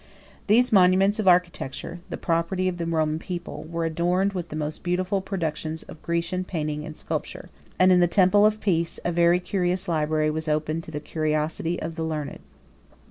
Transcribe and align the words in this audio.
72 0.45 0.45
These 0.47 0.71
monuments 0.71 1.19
of 1.19 1.27
architecture, 1.27 1.99
the 2.09 2.17
property 2.17 2.67
of 2.67 2.79
the 2.79 2.87
Roman 2.87 3.19
people, 3.19 3.65
were 3.65 3.85
adorned 3.85 4.33
with 4.33 4.49
the 4.49 4.55
most 4.55 4.81
beautiful 4.83 5.21
productions 5.21 5.83
of 5.83 6.01
Grecian 6.01 6.43
painting 6.43 6.83
and 6.87 6.97
sculpture; 6.97 7.49
and 7.77 7.91
in 7.91 7.99
the 7.99 8.07
temple 8.07 8.43
of 8.43 8.59
Peace, 8.59 8.99
a 9.05 9.11
very 9.11 9.39
curious 9.39 9.87
library 9.87 10.31
was 10.31 10.47
open 10.47 10.81
to 10.81 10.89
the 10.89 10.99
curiosity 10.99 11.79
of 11.79 11.93
the 11.93 12.03
learned. 12.03 12.39